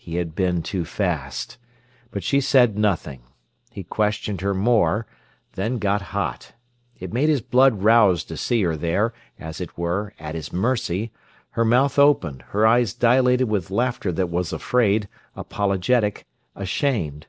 He 0.00 0.16
had 0.16 0.34
been 0.34 0.64
too 0.64 0.84
fast. 0.84 1.58
But 2.10 2.24
she 2.24 2.40
said 2.40 2.76
nothing. 2.76 3.22
He 3.70 3.84
questioned 3.84 4.40
her 4.40 4.52
more, 4.52 5.06
then 5.52 5.78
got 5.78 6.02
hot. 6.02 6.54
It 6.98 7.12
made 7.12 7.28
his 7.28 7.40
blood 7.40 7.84
rouse 7.84 8.24
to 8.24 8.36
see 8.36 8.64
her 8.64 8.76
there, 8.76 9.14
as 9.38 9.60
it 9.60 9.78
were, 9.78 10.12
at 10.18 10.34
his 10.34 10.52
mercy, 10.52 11.12
her 11.50 11.64
mouth 11.64 12.00
open, 12.00 12.40
her 12.48 12.66
eyes 12.66 12.92
dilated 12.94 13.48
with 13.48 13.70
laughter 13.70 14.10
that 14.10 14.28
was 14.28 14.52
afraid, 14.52 15.06
apologetic, 15.36 16.26
ashamed. 16.56 17.28